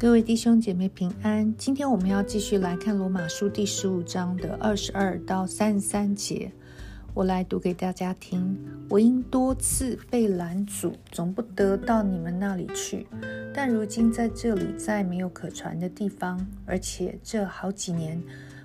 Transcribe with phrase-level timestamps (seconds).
[0.00, 1.54] 各位弟兄姐妹平安。
[1.58, 6.50] 今天我们要继续来看罗马书第十五章的二十二到三十三节。
[7.12, 8.58] 我来读给大家听。
[8.88, 13.06] 我因多次被拦阻，总不得到你们那里去。
[13.52, 18.22] 但如今在这里，再没有可传的地方，而且这好几年，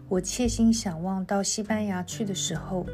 [0.08, 2.86] 我切心想望到西班牙去的时候，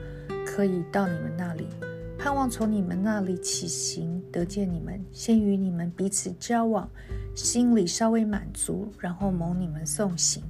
[0.47, 1.67] 可以到你们那里，
[2.17, 6.89] 盼望从你们那里起行，得见你们，先与你们彼此交往。
[7.35, 10.43] 心里稍微满足，然后蒙你们送行。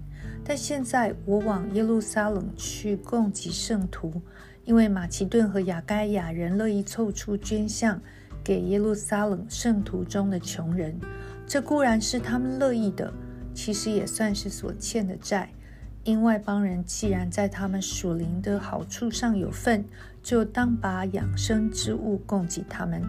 [0.44, 4.22] 但现在我往耶路撒冷去供给圣徒，
[4.66, 8.02] 因为马其顿和雅该亚人乐意凑出捐项
[8.44, 11.00] 给耶路撒冷圣徒中的穷人。
[11.46, 13.14] 这固然是他们乐意的，
[13.54, 15.50] 其实也算是所欠的债。
[16.04, 19.86] 因外邦人既然在他们属灵的好处上有份，
[20.24, 23.04] 就当把养生之物供给他们。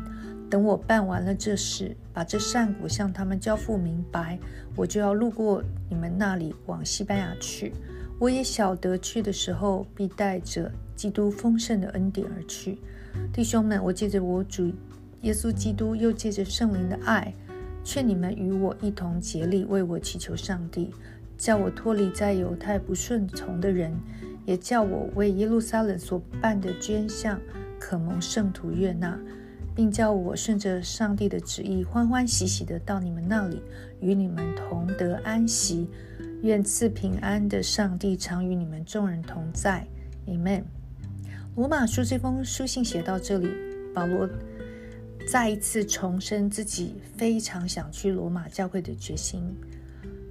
[0.52, 4.38] 等我办完了这事，把这善果向他们交付明白，
[4.76, 7.72] 我就要路过你们那里往西班牙去。
[8.18, 12.78] 我也晓得去的时候必带着基督丰盛的恩典而去。
[13.32, 14.70] 弟兄们，我借着我主
[15.22, 17.32] 耶稣基督，又借着圣灵的爱，
[17.82, 20.90] 劝你们与我一同竭力为我祈求上帝，
[21.38, 23.90] 叫我脱离在犹太不顺从的人，
[24.44, 27.40] 也叫我为耶路撒冷所办的捐项
[27.80, 29.18] 可蒙圣徒悦纳。
[29.74, 33.62] 并叫我顺着上帝的旨意，欢欢喜喜的到你们那里，
[34.00, 35.88] 与你们同得安息。
[36.42, 39.86] 愿赐平安的上帝常与你们众人同在。
[40.26, 40.64] Amen。
[41.54, 43.48] 罗马书这封书信写到这里，
[43.94, 44.28] 保罗
[45.30, 49.40] 再一次重申自己非常想去罗马教会的决心。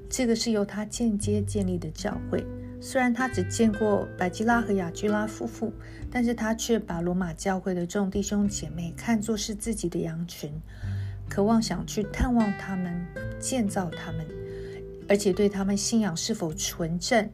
[0.09, 2.45] 这个是由他间接建立的教会。
[2.83, 5.71] 虽然他只见过百基拉和雅居拉夫妇，
[6.09, 10.51] 但是他却把罗马教会的众弟兄姐妹看作是自己的羊群，
[11.29, 13.05] 渴望想去探望他们，
[13.39, 14.25] 建造他们，
[15.07, 17.29] 而且对他们信仰是否纯正，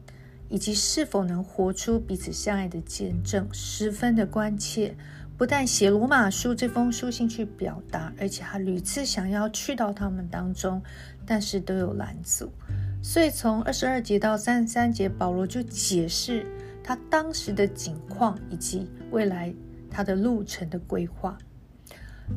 [0.50, 4.94] 以及是否能活出彼此相爱的见证，十分的关切。
[5.38, 10.82] 不但写罗马书这封书信去表达，而且他屡次想要去到他们当中，
[11.24, 12.52] 但是都有拦阻。
[13.00, 16.44] 所以，从二十二节到三十三节，保罗就解释
[16.82, 19.54] 他当时的景况以及未来
[19.90, 21.38] 他的路程的规划。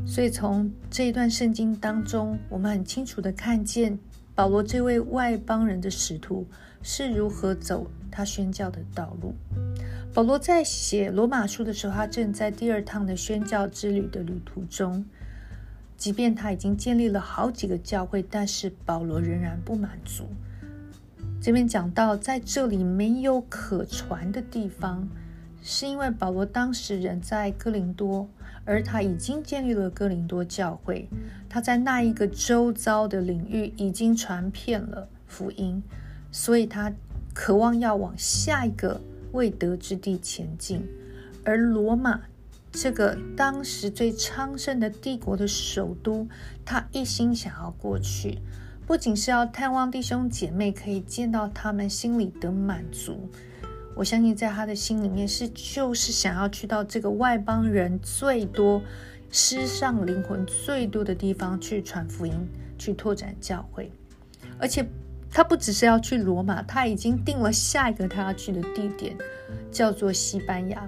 [0.05, 3.99] 所以，从这一段圣经当中，我们很清楚的看见
[4.33, 6.47] 保罗这位外邦人的使徒
[6.81, 9.33] 是如何走他宣教的道路。
[10.13, 15.03] 保罗在写罗马书的时候，他正在第二趟的宣教之旅的旅途中。
[15.97, 20.23] 即便他已经建立了好几个教会，但是保罗仍然不满足。
[21.41, 25.09] 这边讲到，在这里没有可传的地方，
[25.63, 28.29] 是因为保罗当时人在哥林多，
[28.63, 31.09] 而他已经建立了哥林多教会，
[31.49, 35.81] 他在那一个周遭的领域已经传遍了福音，
[36.31, 36.93] 所以他
[37.33, 39.01] 渴望要往下一个
[39.31, 40.87] 未得之地前进，
[41.43, 42.21] 而罗马
[42.71, 46.27] 这个当时最昌盛的帝国的首都，
[46.63, 48.37] 他一心想要过去。
[48.91, 53.29] 不仅是要探望弟兄姐妹，可以见到他们，心里得满足。
[53.95, 58.81] 我相信，在他的心里面是就是想要去到这个外邦人最多、
[59.29, 62.33] 失上灵魂最多的地方去传福音，
[62.77, 63.89] 去拓展教会。
[64.59, 64.85] 而且，
[65.31, 69.15] 他不只是要去罗马，他已经定了下一个他要去的地点，
[69.71, 70.85] 叫做西班牙。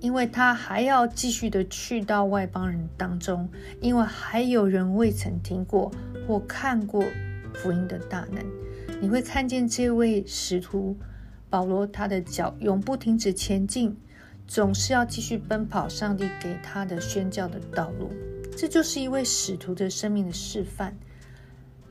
[0.00, 3.48] 因为他还要继续的去到外邦人当中，
[3.80, 5.92] 因为还有人未曾听过
[6.32, 7.04] 或看过
[7.52, 8.42] 福音的大能。
[9.02, 10.96] 你会看见这位使徒
[11.50, 13.94] 保罗，他的脚永不停止前进，
[14.46, 18.10] 总是要继续奔跑上帝给他的宣教的道路。
[18.56, 20.96] 这就是一位使徒的生命的示范。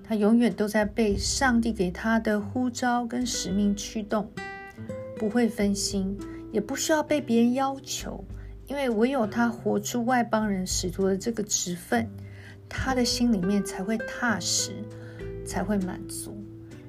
[0.03, 4.27] 他永远都在被上帝给他的呼召跟使命驱动，
[5.19, 6.17] 不会分心。
[6.51, 8.25] 也不需要被别人要求，
[8.65, 12.09] 因为唯有他活出外邦人使徒的这个职分，
[12.73, 14.71] 他的心里面才会踏实，
[15.45, 16.35] 才会满足。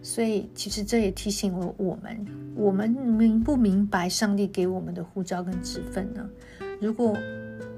[0.00, 6.28] 所以，其实这也提醒了我们：我们明不明白上帝给我们的呼召跟职分呢？
[6.80, 7.16] 如果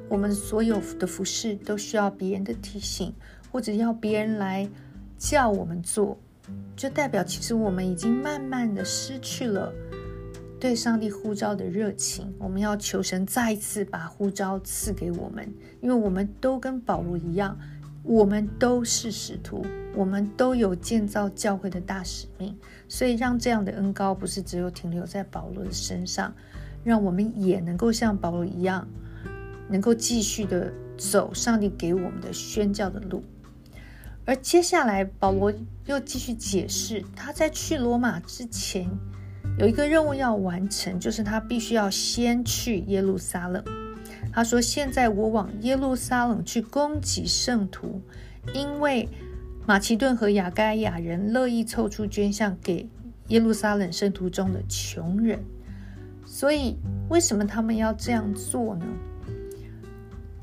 [0.09, 3.13] 我们所有的服饰都需要别人的提醒，
[3.51, 4.69] 或者要别人来
[5.19, 6.19] 叫我们做，
[6.77, 9.73] 就代表其实我们已经慢慢的失去了。
[10.59, 15.47] 对上帝呼召的热情，我们要求神再一次把呼召赐给我们，
[15.83, 17.59] 因为我们都跟保罗一样，
[18.05, 19.65] 我们都是使徒，
[19.95, 22.55] 我们都有建造教会的大使命，
[22.87, 26.33] 所以让这样的恩高不是只有停留在保罗的身上，
[26.85, 28.87] 让我们也能够像保罗一样，
[29.71, 33.25] 能够继续的走上帝给我们的宣教的路。
[34.27, 35.53] 而接下来，保罗
[35.87, 38.87] 又继续解释，他在去罗马之前
[39.59, 43.65] 有一个任务要完成，就是他必须要先去耶路撒冷。
[44.35, 48.03] 他说：“现在我往耶路撒冷去攻击圣徒，
[48.53, 49.09] 因为
[49.65, 52.89] 马其顿和雅该亚人乐意凑出捐项给
[53.29, 55.39] 耶路撒冷圣徒中的穷人。
[56.27, 56.77] 所以，
[57.09, 58.87] 为什么他们要这样做呢？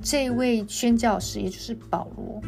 [0.02, 2.42] 这位宣教师，也就是保罗。”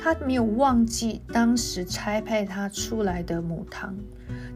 [0.00, 3.96] 他没有忘记当时差派他出来的母堂，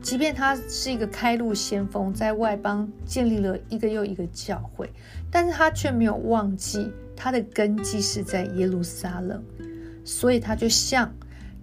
[0.03, 4.91] 即便他是一个开路先锋，在外邦建立了一个又一个教会，
[5.31, 9.43] 但是他却没有忘记他的根基是在耶路撒冷，
[10.05, 11.15] 所以他就向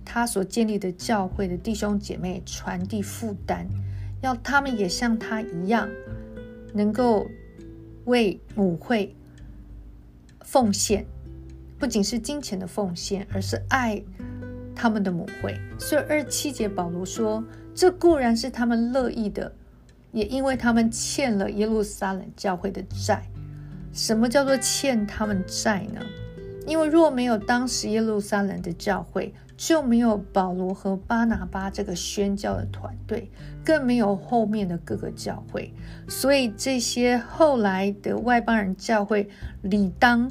[0.06, 3.68] 他所建立的教会的弟兄姐妹传递负担，
[4.22, 5.90] 要他们也像他一样，
[6.74, 7.28] 能够
[8.06, 9.14] 为母会
[10.42, 11.06] 奉献。
[11.78, 14.02] 不仅是金钱的奉献，而是爱
[14.74, 15.60] 他们的母会。
[15.78, 17.44] 所以二七节保罗说
[17.74, 19.54] ：“这固然是他们乐意的，
[20.12, 23.24] 也因为他们欠了耶路撒冷教会的债。
[23.94, 26.02] 什么叫做欠他们债呢？
[26.68, 33.32] 因为若没有当时耶路撒冷的教会，就没有保罗和巴拿巴这个宣教的团队，
[33.66, 35.74] 更没有后面的各个教会。
[36.08, 39.30] 所以这些后来的外邦人教会，
[39.62, 40.30] 理当。”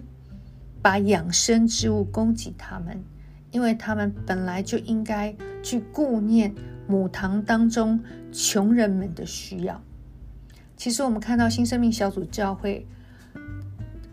[0.80, 3.02] 把养生之物供给他们，
[3.50, 6.54] 因为他们本来就应该去顾念
[6.88, 8.02] 母堂当中
[8.32, 9.80] 穷人们的需要。
[10.76, 12.86] 其实我们看到新生命小组教会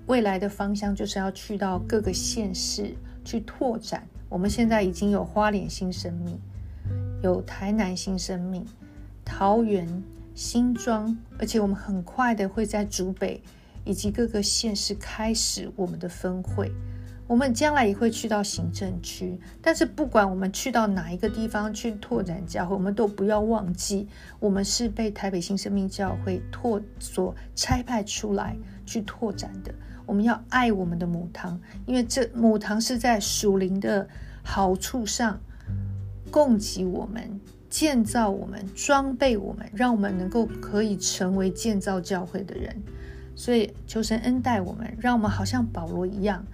[0.05, 2.93] 未来的方向，就是要去到各个县市
[3.23, 4.07] 去拓展。
[4.29, 6.39] 我们现在已经有花莲新生命，
[7.23, 8.65] 有台南新生命，
[9.23, 10.03] 桃园
[10.35, 13.41] 新庄，而且我们很快的会在竹北。
[13.87, 16.71] 以及各个县市开始我们的分会，
[17.27, 19.39] 我们将来也会去到行政区。
[19.61, 24.07] 但是不管我们去到哪一个地方去拓展教会，我们都不要忘记，
[24.39, 28.55] 我们是被台北新生命教会拓所差派出来
[28.85, 29.73] 去拓展的。
[30.05, 34.07] 我们要爱我们的母堂，因为这母堂是在属灵的
[34.43, 35.41] 好处上
[36.29, 42.83] 供给我们、建造我们、装备我们，让我们能够可以成为建造教会的人。
[43.35, 46.45] 所以求神恩待我们，让我们好像保罗一样，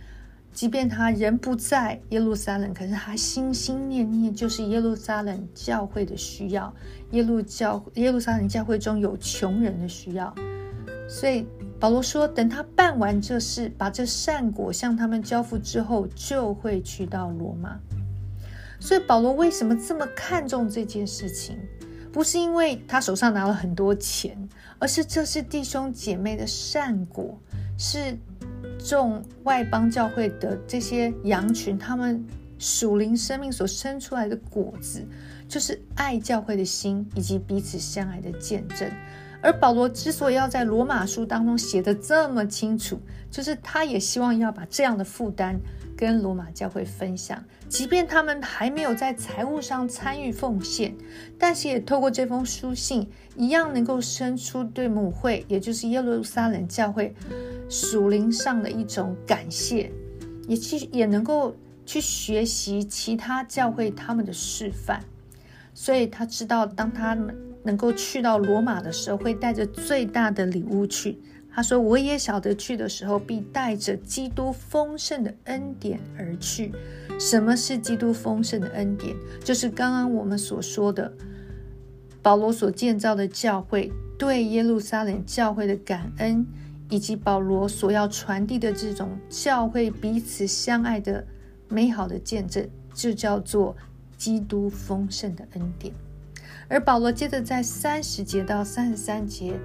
[0.54, 6.74] 即便他人不在耶路撒冷，可是他心心念念就是耶路撒冷教会的需要。
[7.12, 10.34] 耶路教耶路撒冷教会中有穷人的需要，
[11.10, 11.46] 所以
[11.80, 17.80] 保罗说，等他办完这事，把这善果向他们交付之后，就会去到罗马。
[18.80, 21.58] 所以保罗为什么这么看重这件事情？
[22.12, 24.38] 不是因为他手上拿了很多钱，
[24.80, 27.40] 而是这是弟兄姐妹的善果，
[27.78, 28.18] 是
[28.84, 32.26] 众外邦教会的这些羊群，他们
[32.58, 35.06] 属灵生命所生出来的果子，
[35.48, 38.90] 就是爱教会的心以及彼此相爱的见证。
[39.42, 43.00] 而保罗之所以要在罗马书当中写的这么清楚，
[43.30, 45.60] 就是他也希望要把这样的负担。
[45.98, 50.96] 跟罗马教会分享，即便他们还没有在财务上参与奉献，
[51.38, 57.14] 但是也透过这封书信，一样能够生出对母会，也就是耶路撒冷教会
[57.72, 59.90] 属灵上的一种感谢，
[60.46, 61.56] 也去也能够
[61.86, 65.02] 去学习其他教会他们的示范。
[65.74, 71.18] 所以他知道，当他们能够去到罗马的时候，会带着最大的礼物去。
[71.54, 76.74] 他说：“我也晓得去的时候必带着基督丰盛的恩典而去。
[77.20, 79.16] 什么是基督丰盛的恩典？
[79.44, 81.14] 就是刚刚我们所说的，
[82.22, 86.46] 保罗所建造的教会对耶路撒冷教会的感恩，
[86.92, 91.26] 以及保罗所要传递的这种教会彼此相爱的
[91.68, 93.76] 美好的见证，就叫做
[94.16, 95.92] 基督丰盛的恩典。
[96.68, 99.60] 而保罗接着在三十节到三十三节，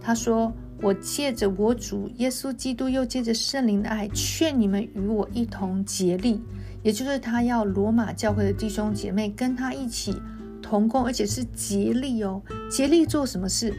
[0.00, 6.40] 他说。”我借着我主耶稣基督，又借着圣灵的爱，劝你们与我一同竭力，
[6.84, 10.14] 也就是他要罗马教会的弟兄姐妹跟他一起
[10.62, 13.74] 同工，而且是竭力哦，竭力做什么事？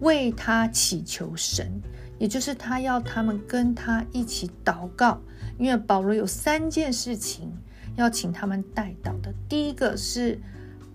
[0.00, 1.80] 为他祈求神，
[2.22, 5.20] 也就是他要他们跟他一起祷告，
[5.58, 7.52] 因为保罗有三件事情
[7.96, 9.34] 要请他们带到的。
[9.48, 10.38] 第一个是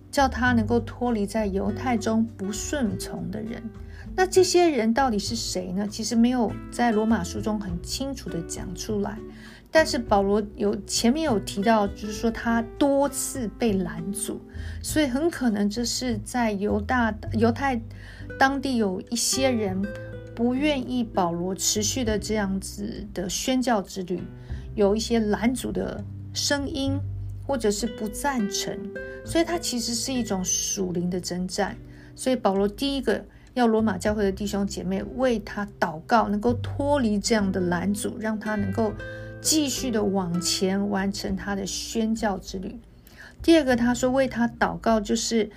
[0.10, 3.62] 叫他能够脱离在犹太中不顺从的人。
[4.16, 5.86] 那这些人到底是谁呢？
[5.86, 9.20] 其实没有在罗马书中很清楚的讲出来，
[9.70, 14.40] 但是保罗有前面有提到，就是说他多次被拦阻，
[14.82, 17.82] 所以很可能这是在犹大犹太
[18.40, 19.84] 当地有一些人
[20.38, 24.22] 不愿意保罗持续的这样子的宣教之旅，
[24.76, 26.96] 有一些拦阻的声音，
[27.44, 28.78] 或者是不赞成，
[29.26, 31.76] 所以它其实是一种属灵的征战。
[32.16, 33.26] 所以保罗第一个
[33.56, 38.94] 要罗马教会的弟兄姐妹为他祷告，能够脱离这样的拦阻，让他能够
[39.42, 42.80] 继续的往前完成他的宣教之旅。
[43.42, 45.50] 第二个，他说为他祷告，就是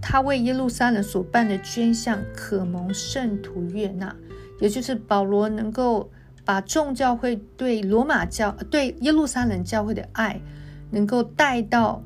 [0.00, 4.14] 他为耶路撒冷所办的捐项可蒙圣徒悦纳，
[4.60, 6.10] 也就是保罗能够
[6.44, 10.40] 把众教会对罗马教、对耶路撒冷教会的爱，
[10.90, 12.02] 能够带到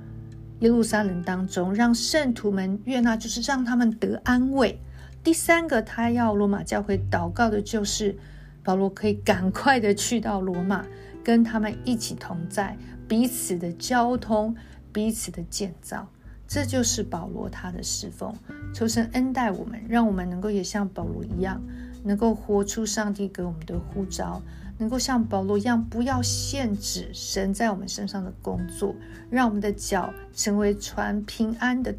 [0.60, 4.80] 耶路撒冷当中，让圣徒们悦纳，就是让他们得安慰。
[5.22, 8.16] 第三个，他要罗马教会祷告的就是
[8.64, 10.84] 保罗可以赶快的去到罗马，
[11.22, 14.54] 跟他们一起同在，彼此的交通。
[14.94, 16.06] 彼此的建造，
[16.52, 18.30] 这就是保罗他的侍奉。
[18.74, 21.58] 求神恩待我们，让我们能够也像保罗一样，
[22.04, 24.42] 能够活出上帝给我们的呼召，
[24.76, 28.94] 能够像保罗一样，不要限制神在我们身上的工作，
[29.30, 31.94] 让我们的脚成为传平安的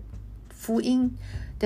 [0.50, 1.10] 福音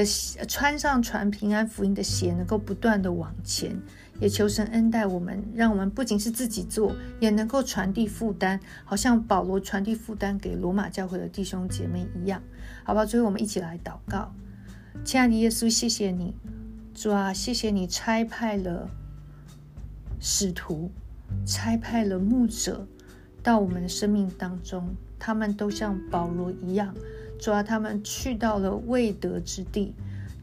[0.04, 3.76] 的穿上传平安福音的鞋，能够不断的往前。
[4.20, 12.42] 也求神恩待我们，让我们不仅是自己做，也能够传递负担，好像保罗传递负担给罗马教会的弟兄姐妹一样，
[12.84, 13.06] 好吧？
[13.06, 14.34] 最后我们一起来祷告，
[15.04, 16.34] 亲爱的耶稣，谢谢你，
[16.96, 18.90] 主啊，谢谢你差派了
[20.20, 20.90] 使徒，
[21.46, 22.88] 差派了牧者
[23.44, 26.92] 到我们的生命当中，他们都像保罗一样，
[27.40, 29.94] 主啊，他们去到了未得之地，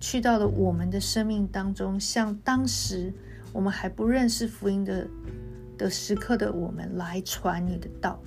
[0.01, 3.13] 去到了我们的生命当中，像当时。
[3.53, 5.07] 我们还不认识福音的
[5.79, 8.21] 的时刻的我们来传你的道，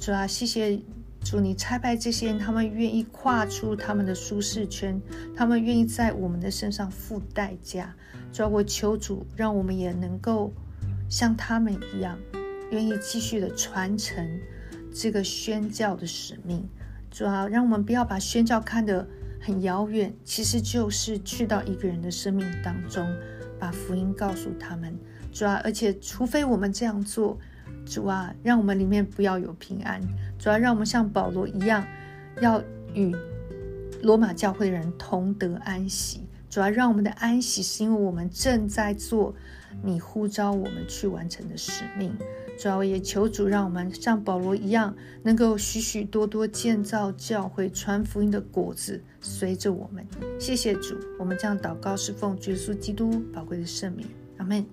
[0.00, 0.80] 主啊，谢谢
[1.22, 4.98] 主，你差派这些人，他们愿意跨出他们的舒适圈，
[5.36, 7.94] 他们愿意在我们的身上付代价。
[8.32, 10.50] 主啊，我求主，让我们也能够
[11.06, 12.18] 像他们一样，
[12.70, 14.26] 愿意继续的传承
[14.90, 16.66] 这个宣教的使命。
[17.12, 19.06] 主要，让我们不要把宣教看得
[19.40, 23.06] 很遥远，其实就是去到一个人的生命当中。
[23.60, 24.92] 把福音告诉他们，
[25.30, 25.52] 主要！
[25.58, 27.38] 而且，除非我们这样做，
[27.86, 30.00] 主啊，让我们里面不要有平安。
[30.36, 31.86] 主要让我们像保罗一样，
[32.40, 32.60] 要
[32.92, 33.14] 与
[34.02, 36.26] 罗马教会的人同得安息。
[36.52, 39.34] 主要让我们的安息，是因为我们正在做
[39.82, 42.14] 你呼召我们去完成的使命。
[42.58, 50.06] 主要也求主，让我们像保罗一样，能够许许多多建造教会、传福音的果子随着我们。
[50.38, 54.06] 谢谢主，我们将祷告是奉耶稣基督宝贵的圣名，
[54.36, 54.66] 阿门。